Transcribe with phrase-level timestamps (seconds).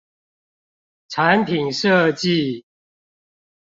[1.11, 2.63] 產品設計